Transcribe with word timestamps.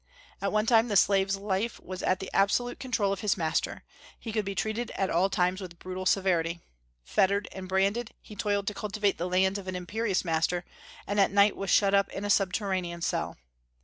At 0.41 0.51
one 0.51 0.65
time 0.65 0.87
the 0.87 0.95
slave's 0.95 1.37
life 1.37 1.79
was 1.79 2.01
at 2.01 2.19
the 2.19 2.31
absolute 2.33 2.79
control 2.79 3.13
of 3.13 3.19
his 3.19 3.37
master; 3.37 3.83
he 4.19 4.31
could 4.31 4.45
be 4.45 4.55
treated 4.55 4.89
at 4.95 5.11
all 5.11 5.29
times 5.29 5.61
with 5.61 5.77
brutal 5.77 6.07
severity. 6.07 6.59
Fettered 7.03 7.47
and 7.51 7.69
branded, 7.69 8.09
he 8.19 8.35
toiled 8.35 8.65
to 8.65 8.73
cultivate 8.73 9.19
the 9.19 9.29
lands 9.29 9.59
of 9.59 9.67
an 9.67 9.75
imperious 9.75 10.25
master, 10.25 10.65
and 11.05 11.19
at 11.19 11.29
night 11.29 11.55
was 11.55 11.69
shut 11.69 11.93
up 11.93 12.09
in 12.09 12.25
a 12.25 12.31
subterranean 12.31 13.03
cell. 13.03 13.37